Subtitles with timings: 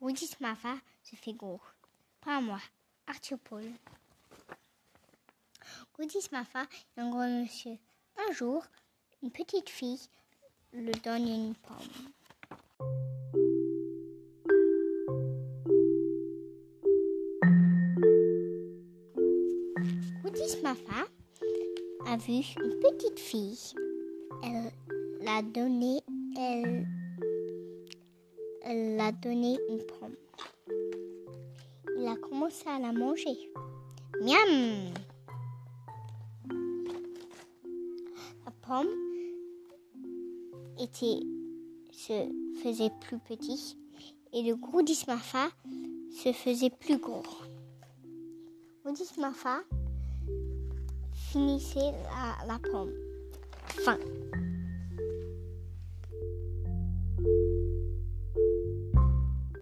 [0.00, 1.60] Goudis Mafa se fait gros.
[2.20, 2.60] Pas moi,
[3.06, 3.64] Arthur Paul.
[5.94, 7.76] Goudis Mafa est un grand monsieur.
[8.16, 8.64] Un jour,
[9.22, 10.00] une petite fille
[10.72, 12.10] lui donne une pomme.
[20.62, 21.06] Mafa
[22.06, 23.58] a vu une petite fille.
[24.42, 24.70] Elle
[25.20, 26.00] l'a donné,
[26.36, 26.86] elle,
[28.70, 30.14] elle l'a donné une pomme.
[31.98, 33.36] Il a commencé à la manger.
[34.20, 34.94] Miam!
[38.44, 38.86] La pomme
[40.78, 41.20] était,
[41.90, 42.28] se
[42.62, 43.76] faisait plus petit
[44.32, 45.48] et le gros d'Ismafa
[46.12, 47.24] se faisait plus gros.
[48.84, 49.62] Goudis Mafa
[51.12, 51.92] finissait
[52.46, 52.94] la pomme.
[53.84, 53.98] Fin.